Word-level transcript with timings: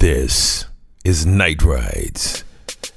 This 0.00 0.64
is 1.04 1.26
Night 1.26 1.62
Rides 1.62 2.42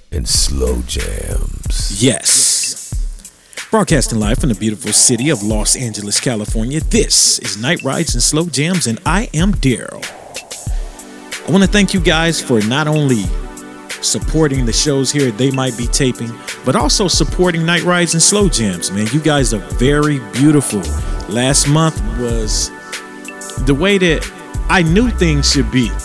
and 0.10 0.26
Slow 0.26 0.82
Jams. 0.84 2.02
Yes. 2.02 3.68
Broadcasting 3.70 4.20
live 4.20 4.38
from 4.38 4.48
the 4.48 4.56
beautiful 4.56 4.94
city 4.94 5.30
of 5.30 5.44
Los 5.44 5.76
Angeles, 5.76 6.22
California. 6.22 6.80
This 6.80 7.40
is 7.40 7.62
Night 7.62 7.84
Rides 7.84 8.14
and 8.14 8.24
Slow 8.24 8.46
Jams, 8.46 8.88
and 8.88 9.00
I 9.06 9.30
am 9.34 9.52
Daryle. 9.52 10.02
I 11.46 11.52
want 11.52 11.62
to 11.66 11.70
thank 11.70 11.94
you 11.94 12.00
guys 12.00 12.42
for 12.42 12.62
not 12.62 12.88
only 12.88 13.26
supporting 14.02 14.66
the 14.66 14.72
shows 14.72 15.12
here 15.12 15.30
They 15.30 15.52
Might 15.52 15.78
Be 15.78 15.88
Taping, 15.88 16.32
but 16.64 16.78
also 16.78 17.10
supporting 17.10 17.66
Night 17.66 17.84
Rides 17.84 18.14
and 18.14 18.24
Slow 18.24 18.48
Jams, 18.48 18.94
man. 18.94 19.08
You 19.12 19.20
guys 19.20 19.54
are 19.54 19.68
very 19.74 20.20
beautiful. 20.32 20.80
Last 21.28 21.68
month 21.68 22.02
was 22.18 22.70
the 23.66 23.76
way 23.78 23.98
that 23.98 24.26
I 24.70 24.84
knew 24.84 25.10
things 25.10 25.52
should 25.52 25.72
be. 25.72 25.90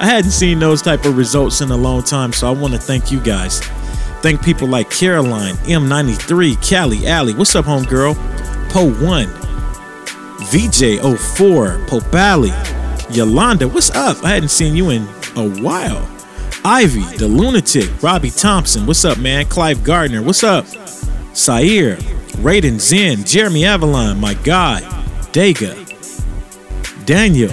I 0.00 0.06
hadn't 0.06 0.30
seen 0.30 0.60
those 0.60 0.80
type 0.80 1.04
of 1.04 1.16
results 1.16 1.60
in 1.60 1.70
a 1.70 1.76
long 1.76 2.02
time, 2.04 2.32
so 2.32 2.46
I 2.46 2.52
want 2.52 2.72
to 2.74 2.78
thank 2.78 3.10
you 3.10 3.18
guys. 3.20 3.60
Thank 4.20 4.42
people 4.44 4.68
like 4.68 4.90
Caroline, 4.90 5.54
M93, 5.54 6.56
Callie, 6.68 7.06
Alley, 7.06 7.34
what's 7.34 7.56
up, 7.56 7.64
homegirl? 7.64 8.14
Po1, 8.68 9.26
VJ04, 10.50 11.86
Popali, 11.86 13.14
Yolanda, 13.14 13.66
what's 13.66 13.90
up? 13.90 14.22
I 14.24 14.30
hadn't 14.30 14.50
seen 14.50 14.76
you 14.76 14.90
in 14.90 15.02
a 15.36 15.48
while. 15.62 16.08
Ivy, 16.64 17.02
the 17.16 17.26
lunatic, 17.26 17.90
Robbie 18.02 18.30
Thompson, 18.30 18.86
what's 18.86 19.04
up, 19.04 19.18
man? 19.18 19.46
Clive 19.46 19.82
Gardner, 19.82 20.22
what's 20.22 20.44
up? 20.44 20.66
Sair, 21.32 21.96
Raiden 22.42 22.78
Zen, 22.78 23.24
Jeremy 23.24 23.64
Avalon, 23.64 24.20
my 24.20 24.34
God, 24.34 24.82
Dega, 25.32 25.87
Daniel, 27.08 27.50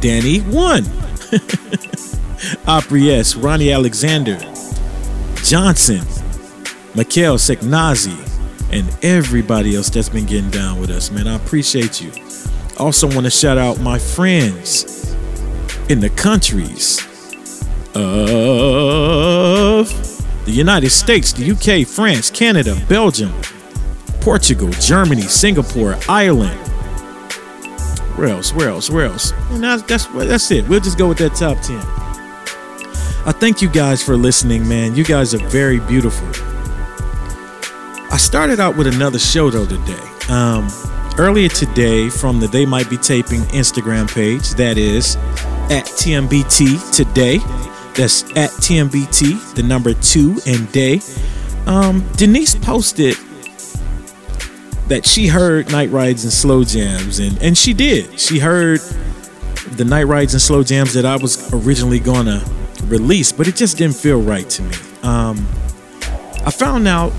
Danny 0.00 0.40
one. 0.40 0.84
Opry 2.66 3.12
S, 3.12 3.36
Ronnie 3.36 3.70
Alexander, 3.70 4.36
Johnson, 5.44 6.00
Mikhail 6.96 7.36
Seknazi, 7.36 8.18
and 8.72 8.92
everybody 9.04 9.76
else 9.76 9.88
that's 9.88 10.08
been 10.08 10.26
getting 10.26 10.50
down 10.50 10.80
with 10.80 10.90
us, 10.90 11.12
man. 11.12 11.28
I 11.28 11.36
appreciate 11.36 12.02
you. 12.02 12.10
Also, 12.76 13.06
want 13.06 13.22
to 13.22 13.30
shout 13.30 13.56
out 13.56 13.78
my 13.78 14.00
friends 14.00 15.14
in 15.88 16.00
the 16.00 16.10
countries 16.10 16.98
of 17.94 19.86
the 20.44 20.52
United 20.52 20.90
States, 20.90 21.32
the 21.32 21.52
UK, 21.52 21.86
France, 21.86 22.32
Canada, 22.32 22.76
Belgium, 22.88 23.32
Portugal, 24.22 24.70
Germany, 24.80 25.22
Singapore, 25.22 25.96
Ireland, 26.08 26.65
where 28.16 28.28
else? 28.28 28.52
Where 28.52 28.68
else? 28.68 28.90
Where 28.90 29.06
else? 29.06 29.32
And 29.50 29.62
that's 29.62 29.82
that's 29.82 30.06
that's 30.06 30.50
it. 30.50 30.68
We'll 30.68 30.80
just 30.80 30.98
go 30.98 31.08
with 31.08 31.18
that 31.18 31.34
top 31.34 31.58
ten. 31.60 31.80
I 33.26 33.32
thank 33.32 33.60
you 33.60 33.68
guys 33.68 34.02
for 34.02 34.16
listening, 34.16 34.68
man. 34.68 34.94
You 34.94 35.04
guys 35.04 35.34
are 35.34 35.46
very 35.48 35.80
beautiful. 35.80 36.28
I 38.12 38.18
started 38.18 38.60
out 38.60 38.76
with 38.76 38.86
another 38.86 39.18
show 39.18 39.50
though 39.50 39.66
today. 39.66 40.00
Um, 40.28 40.68
earlier 41.18 41.48
today 41.48 42.08
from 42.08 42.40
the 42.40 42.46
They 42.46 42.64
Might 42.64 42.88
Be 42.88 42.96
Taping 42.96 43.40
Instagram 43.52 44.12
page. 44.12 44.50
That 44.50 44.78
is 44.78 45.16
at 45.70 45.84
TMBT 45.86 46.94
today. 46.94 47.38
That's 47.94 48.22
at 48.36 48.50
TMBT, 48.50 49.54
the 49.54 49.62
number 49.62 49.94
two 49.94 50.38
and 50.46 50.70
day. 50.70 51.00
Um, 51.66 52.06
Denise 52.16 52.54
posted 52.54 53.16
that 54.88 55.04
she 55.04 55.26
heard 55.26 55.70
night 55.72 55.90
rides 55.90 56.24
and 56.24 56.32
slow 56.32 56.64
jams 56.64 57.18
and 57.18 57.40
and 57.42 57.56
she 57.56 57.72
did. 57.72 58.18
She 58.18 58.38
heard 58.38 58.80
the 59.72 59.84
night 59.84 60.04
rides 60.04 60.32
and 60.32 60.40
slow 60.40 60.62
jams 60.62 60.94
that 60.94 61.04
i 61.04 61.16
was 61.16 61.52
originally 61.52 61.98
gonna 61.98 62.42
release 62.84 63.32
but 63.32 63.48
it 63.48 63.56
just 63.56 63.76
didn't 63.76 63.96
feel 63.96 64.20
right 64.20 64.48
to 64.48 64.62
me. 64.62 64.74
Um, 65.02 65.46
i 66.44 66.50
found 66.50 66.86
out 66.86 67.12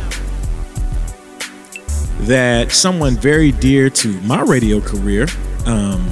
that 2.22 2.72
someone 2.72 3.16
very 3.16 3.51
dear 3.51 3.89
to 3.89 4.19
my 4.22 4.41
radio 4.41 4.81
career 4.81 5.27
um, 5.66 6.09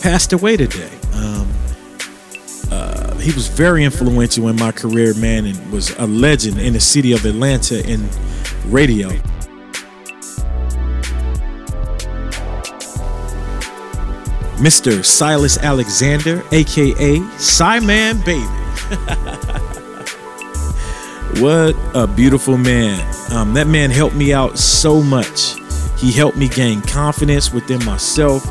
passed 0.00 0.32
away 0.32 0.56
today. 0.56 0.90
Um, 1.14 1.52
uh, 2.70 3.16
he 3.16 3.32
was 3.32 3.48
very 3.48 3.84
influential 3.84 4.48
in 4.48 4.56
my 4.56 4.72
career 4.72 5.14
man 5.14 5.46
and 5.46 5.72
was 5.72 5.90
a 5.98 6.06
legend 6.06 6.58
in 6.60 6.72
the 6.72 6.80
city 6.80 7.12
of 7.12 7.24
atlanta 7.24 7.86
in 7.88 8.08
radio 8.66 9.10
Mr. 14.62 15.04
Silas 15.04 15.58
Alexander, 15.58 16.44
aka 16.52 17.18
SiMan 17.36 18.24
Baby. 18.24 18.46
what 21.40 21.74
a 21.94 22.06
beautiful 22.06 22.56
man. 22.56 23.00
Um, 23.32 23.54
that 23.54 23.66
man 23.66 23.90
helped 23.90 24.14
me 24.14 24.32
out 24.32 24.56
so 24.56 25.02
much. 25.02 25.56
He 25.98 26.12
helped 26.12 26.36
me 26.36 26.48
gain 26.48 26.80
confidence 26.82 27.52
within 27.52 27.84
myself. 27.84 28.46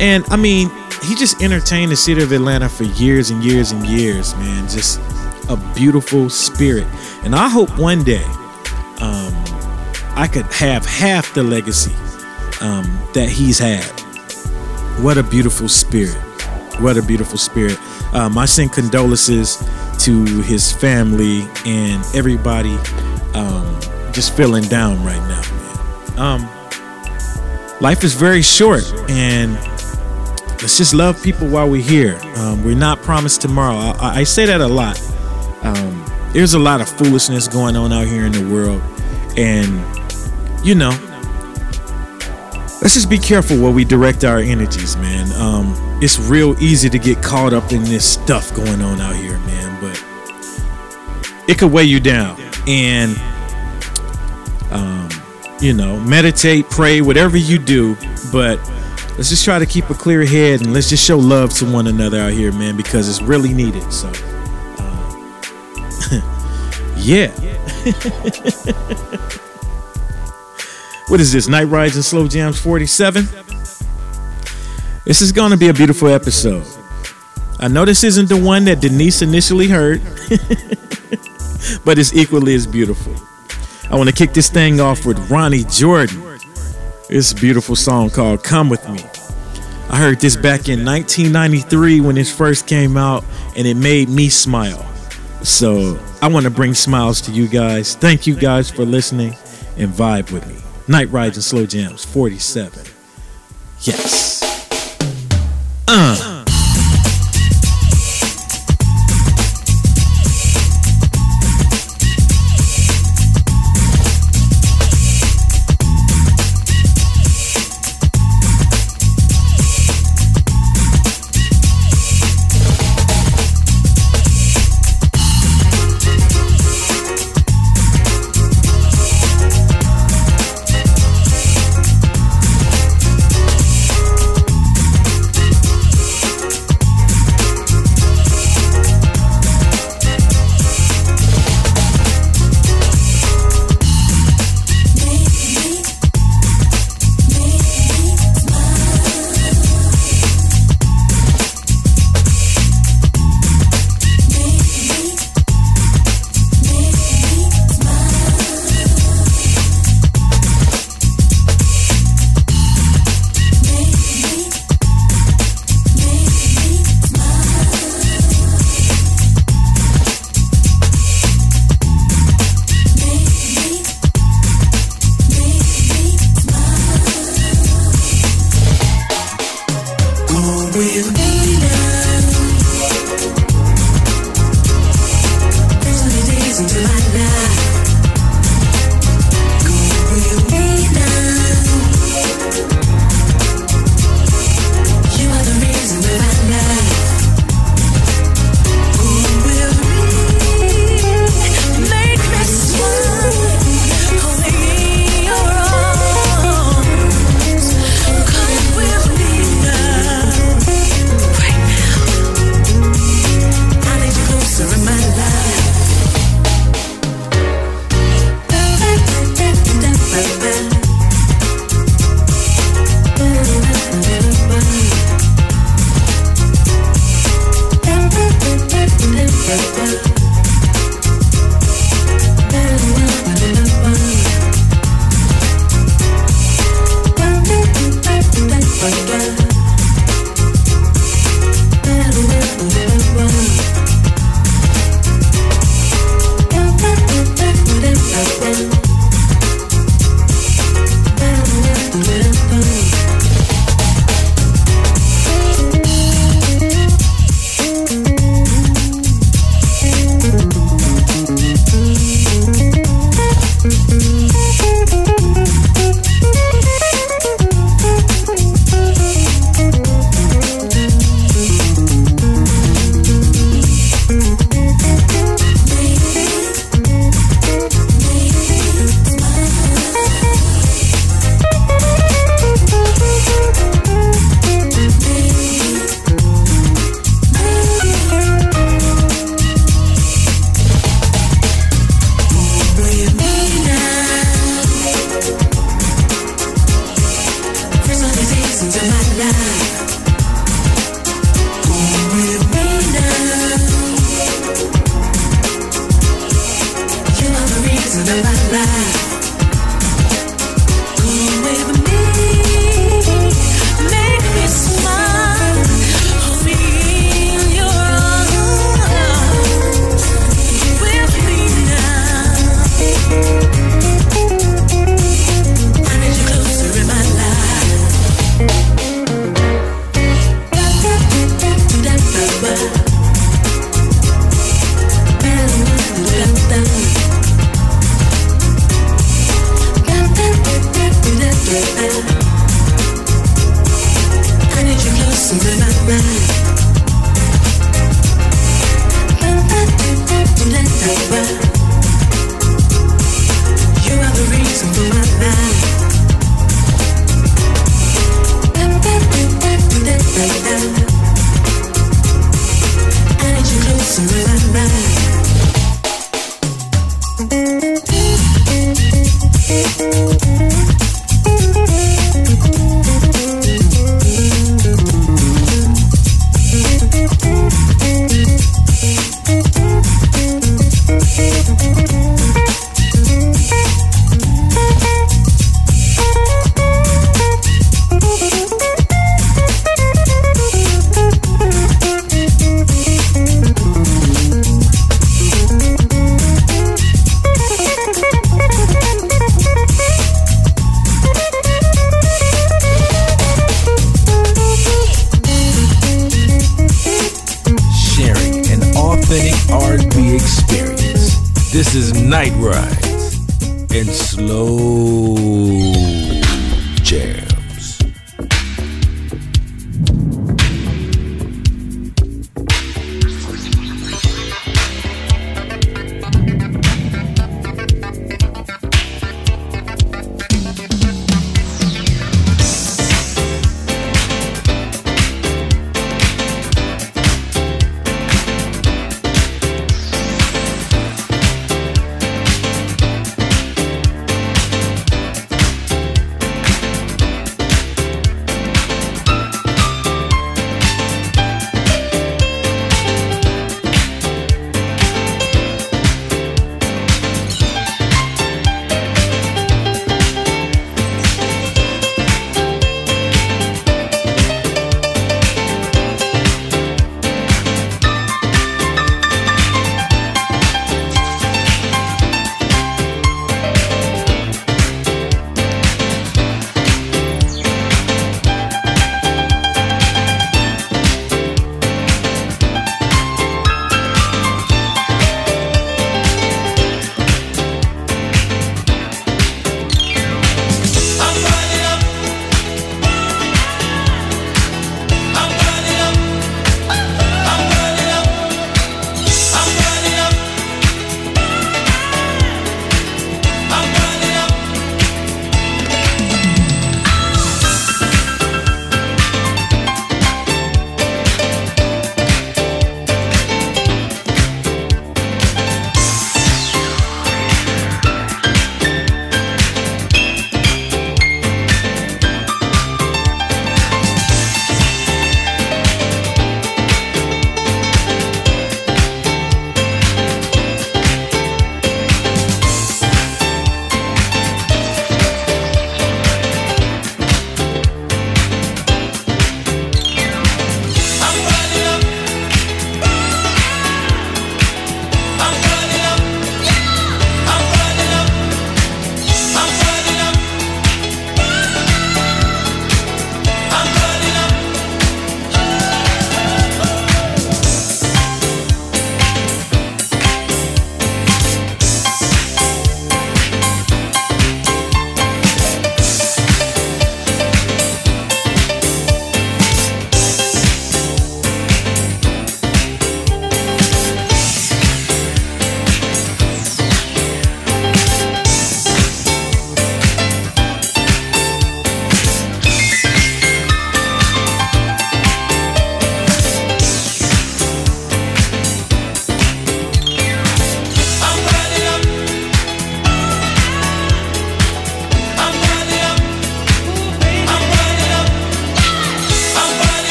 And 0.00 0.24
I 0.30 0.36
mean, 0.36 0.68
he 1.04 1.14
just 1.14 1.40
entertained 1.40 1.92
the 1.92 1.96
city 1.96 2.20
of 2.20 2.32
Atlanta 2.32 2.68
for 2.68 2.82
years 2.82 3.30
and 3.30 3.44
years 3.44 3.70
and 3.70 3.86
years, 3.86 4.34
man. 4.34 4.68
Just 4.68 4.98
a 5.48 5.56
beautiful 5.76 6.28
spirit. 6.28 6.88
And 7.22 7.36
I 7.36 7.48
hope 7.48 7.70
one 7.78 8.02
day 8.02 8.24
um, 9.00 9.32
I 10.16 10.28
could 10.28 10.46
have 10.46 10.84
half 10.84 11.32
the 11.34 11.44
legacy 11.44 11.94
um, 12.60 12.98
that 13.14 13.28
he's 13.28 13.60
had. 13.60 14.03
What 15.02 15.18
a 15.18 15.22
beautiful 15.22 15.68
spirit. 15.68 16.16
What 16.80 16.96
a 16.96 17.02
beautiful 17.02 17.38
spirit. 17.38 17.78
Um, 18.14 18.38
I 18.38 18.46
send 18.46 18.72
condolences 18.72 19.62
to 20.00 20.24
his 20.42 20.72
family 20.72 21.48
and 21.64 22.04
everybody 22.14 22.76
um, 23.34 23.78
just 24.12 24.36
feeling 24.36 24.64
down 24.64 25.04
right 25.04 25.20
now, 25.28 25.42
man. 26.16 26.18
Um, 26.18 27.80
life 27.80 28.04
is 28.04 28.14
very 28.14 28.42
short, 28.42 28.84
and 29.10 29.54
let's 30.62 30.78
just 30.78 30.94
love 30.94 31.20
people 31.22 31.48
while 31.48 31.68
we're 31.68 31.82
here. 31.82 32.18
Um, 32.36 32.64
we're 32.64 32.76
not 32.76 32.98
promised 33.02 33.42
tomorrow. 33.42 33.96
I, 33.98 34.20
I 34.20 34.24
say 34.24 34.46
that 34.46 34.60
a 34.60 34.68
lot. 34.68 35.00
Um, 35.62 36.04
there's 36.32 36.54
a 36.54 36.58
lot 36.58 36.80
of 36.80 36.88
foolishness 36.88 37.48
going 37.48 37.76
on 37.76 37.92
out 37.92 38.06
here 38.06 38.26
in 38.26 38.32
the 38.32 38.48
world, 38.52 38.82
and 39.36 39.84
you 40.64 40.74
know, 40.74 40.92
let's 42.84 42.94
just 42.94 43.08
be 43.08 43.18
careful 43.18 43.58
where 43.58 43.72
we 43.72 43.82
direct 43.82 44.24
our 44.24 44.38
energies, 44.38 44.94
man. 44.98 45.32
Um, 45.40 45.74
it's 46.02 46.18
real 46.20 46.54
easy 46.62 46.90
to 46.90 46.98
get 46.98 47.22
caught 47.22 47.54
up 47.54 47.72
in 47.72 47.82
this 47.84 48.04
stuff 48.04 48.54
going 48.54 48.82
on 48.82 49.00
out 49.00 49.16
here, 49.16 49.38
man. 49.38 49.80
But 49.80 50.04
it 51.48 51.58
could 51.58 51.72
weigh 51.72 51.84
you 51.84 51.98
down, 51.98 52.38
and 52.68 53.16
um, 54.70 55.08
you 55.60 55.72
know, 55.72 55.98
meditate, 56.00 56.68
pray, 56.68 57.00
whatever 57.00 57.38
you 57.38 57.58
do. 57.58 57.96
But 58.30 58.58
let's 59.16 59.30
just 59.30 59.46
try 59.46 59.58
to 59.58 59.66
keep 59.66 59.88
a 59.88 59.94
clear 59.94 60.22
head 60.26 60.60
and 60.60 60.74
let's 60.74 60.90
just 60.90 61.02
show 61.02 61.16
love 61.18 61.54
to 61.54 61.64
one 61.64 61.86
another 61.86 62.20
out 62.20 62.32
here, 62.32 62.52
man, 62.52 62.76
because 62.76 63.08
it's 63.08 63.22
really 63.22 63.54
needed. 63.54 63.90
So, 63.90 64.08
um, 64.78 65.32
yeah. 66.98 67.32
What 71.14 71.20
is 71.20 71.32
this? 71.32 71.46
Night 71.46 71.68
Rides 71.68 71.94
and 71.94 72.04
Slow 72.04 72.26
Jams 72.26 72.58
47? 72.60 73.28
This 75.06 75.22
is 75.22 75.30
going 75.30 75.52
to 75.52 75.56
be 75.56 75.68
a 75.68 75.72
beautiful 75.72 76.08
episode. 76.08 76.66
I 77.60 77.68
know 77.68 77.84
this 77.84 78.02
isn't 78.02 78.28
the 78.28 78.36
one 78.36 78.64
that 78.64 78.80
Denise 78.80 79.22
initially 79.22 79.68
heard, 79.68 80.02
but 81.84 82.00
it's 82.00 82.12
equally 82.16 82.56
as 82.56 82.66
beautiful. 82.66 83.14
I 83.92 83.96
want 83.96 84.08
to 84.08 84.12
kick 84.12 84.32
this 84.32 84.50
thing 84.50 84.80
off 84.80 85.06
with 85.06 85.30
Ronny 85.30 85.62
Jordan. 85.62 86.20
This 87.08 87.32
beautiful 87.32 87.76
song 87.76 88.10
called 88.10 88.42
Come 88.42 88.68
With 88.68 88.84
Me. 88.88 88.98
I 89.90 89.98
heard 89.98 90.18
this 90.18 90.34
back 90.34 90.68
in 90.68 90.84
1993 90.84 92.00
when 92.00 92.16
it 92.16 92.26
first 92.26 92.66
came 92.66 92.96
out, 92.96 93.24
and 93.56 93.68
it 93.68 93.76
made 93.76 94.08
me 94.08 94.28
smile. 94.28 94.84
So 95.44 95.96
I 96.20 96.26
want 96.26 96.42
to 96.42 96.50
bring 96.50 96.74
smiles 96.74 97.20
to 97.20 97.30
you 97.30 97.46
guys. 97.46 97.94
Thank 97.94 98.26
you 98.26 98.34
guys 98.34 98.68
for 98.68 98.84
listening 98.84 99.36
and 99.78 99.92
vibe 99.92 100.32
with 100.32 100.44
me. 100.48 100.63
Night 100.86 101.10
Rides 101.10 101.36
and 101.36 101.44
Slow 101.44 101.66
Jams 101.66 102.04
47. 102.04 102.84
Yes. 103.80 104.33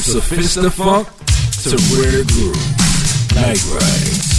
Sophistifunk 0.00 1.06
to 1.62 1.76
Rare 1.94 2.24
Groove. 2.24 3.34
Night 3.34 3.62
Rides. 3.72 4.30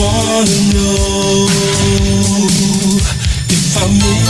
wanna 0.00 0.60
know 0.72 1.46
if 3.50 3.76
I 3.76 3.86
move 3.86 4.29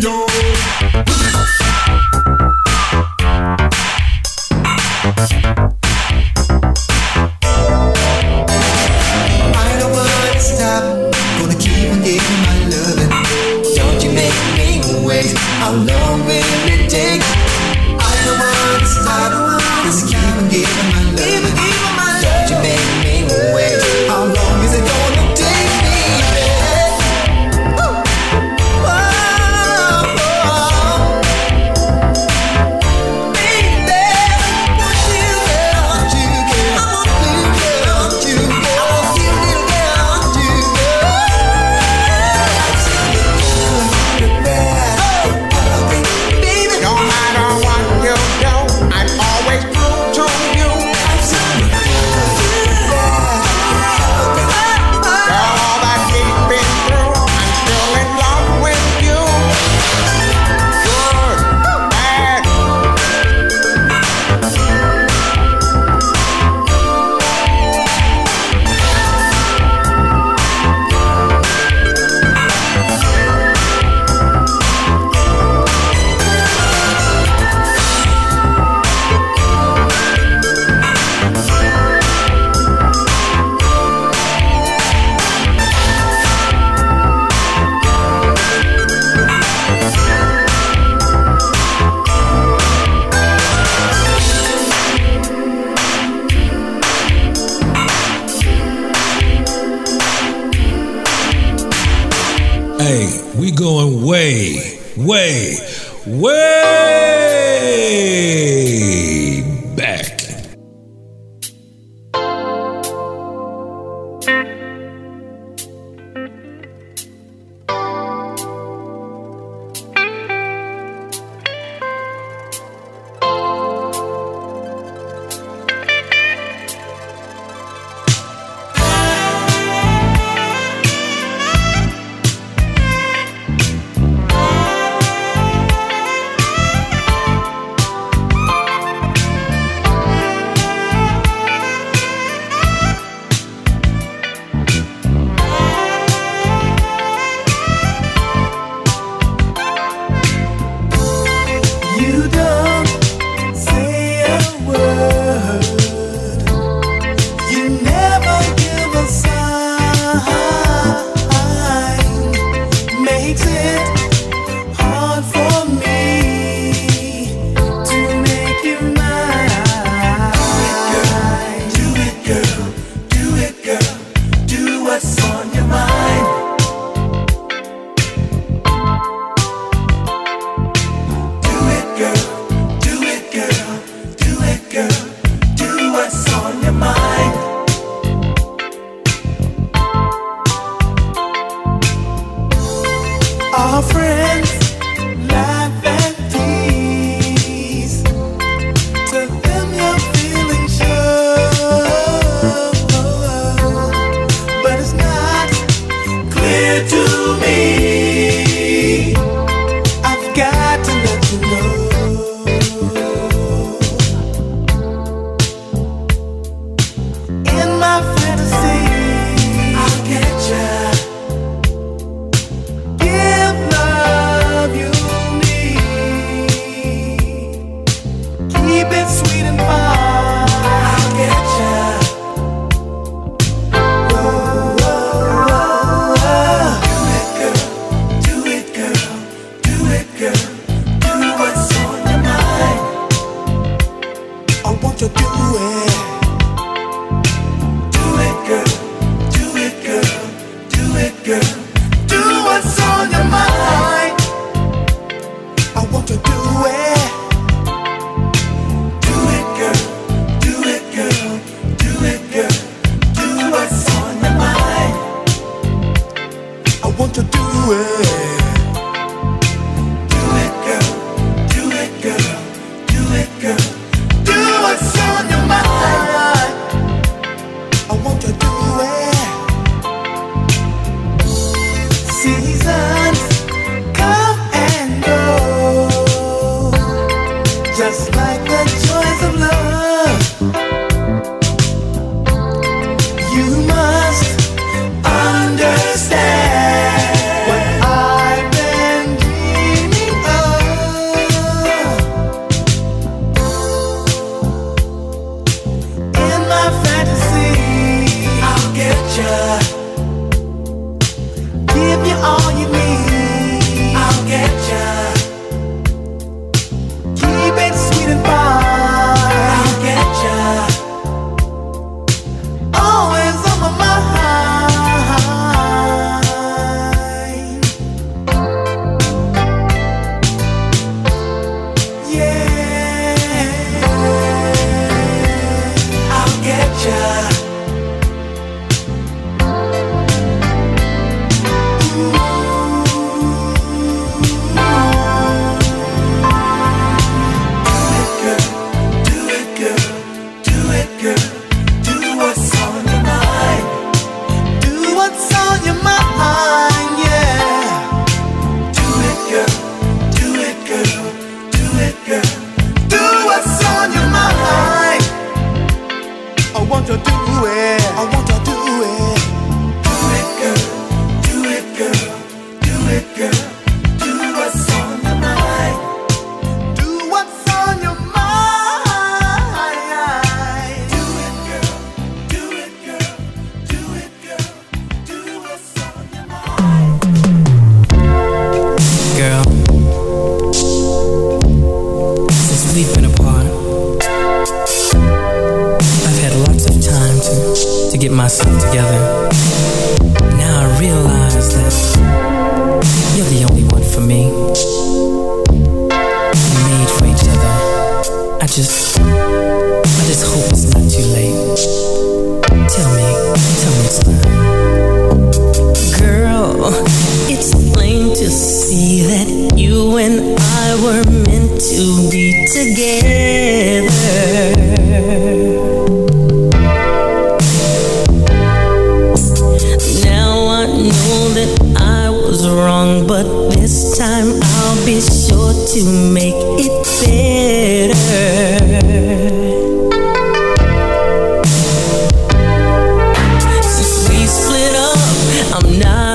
Bring 0.00 0.29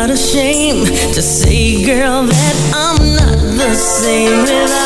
not 0.07 0.13
ashamed 0.13 0.85
to 0.85 1.21
say, 1.21 1.83
girl, 1.83 2.25
that 2.25 2.71
I'm 2.75 3.15
not 3.15 3.57
the 3.57 3.73
same 3.73 4.41
without. 4.41 4.84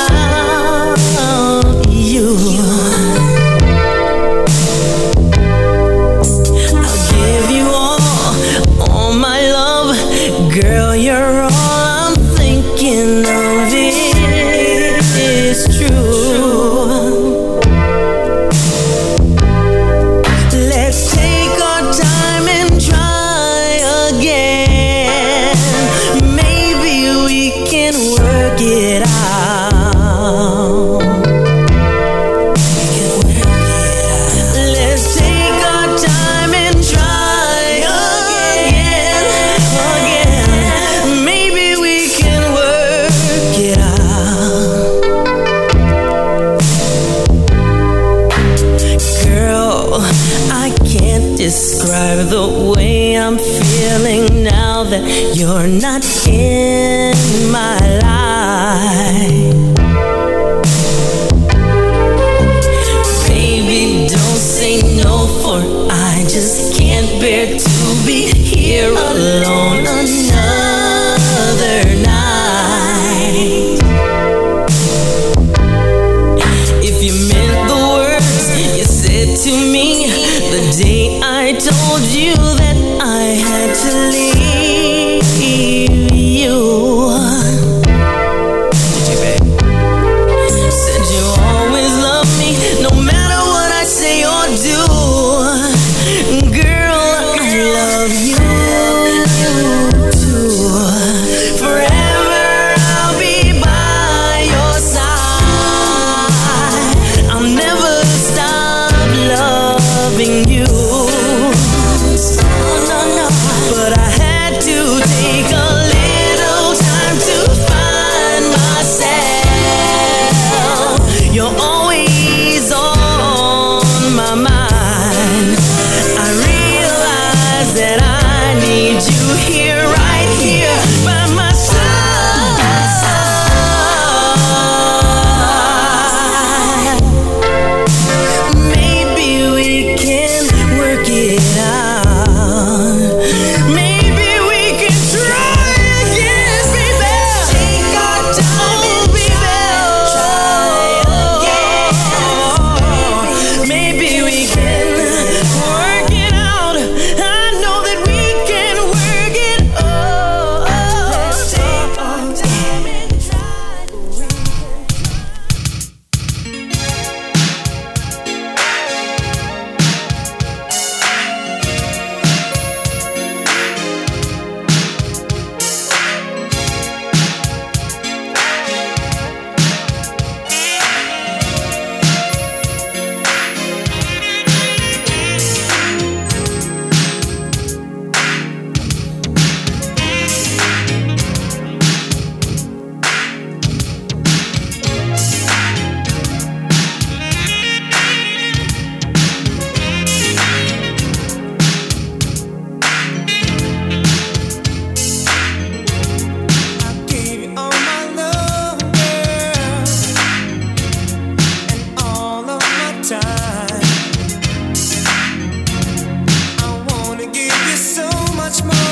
much 218.50 218.64
more. 218.64 218.89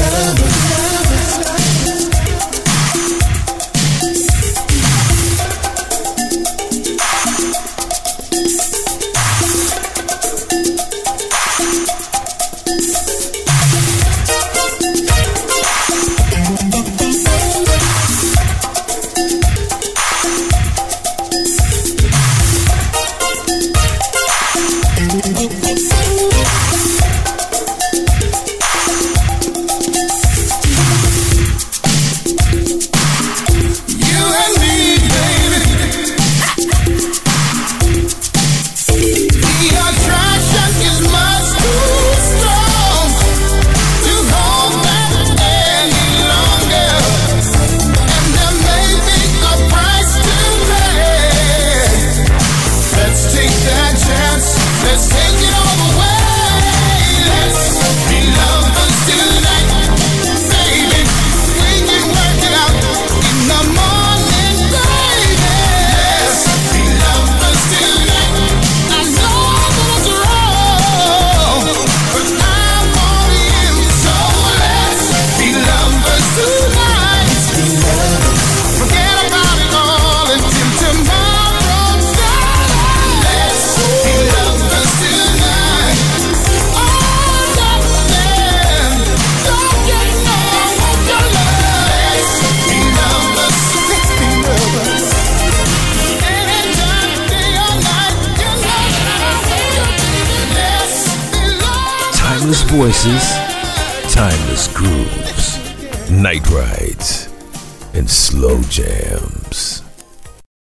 Let's 0.00 0.67